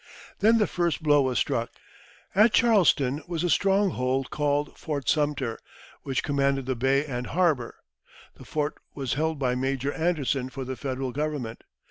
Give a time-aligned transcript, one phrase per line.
[0.39, 1.69] Then the first blow was struck.
[2.33, 5.59] At Charleston was a stronghold called Fort Sumter,
[6.01, 7.75] which commanded the bay and harbour.
[8.33, 11.61] The fort was held by Major Andersen for the Federal Government.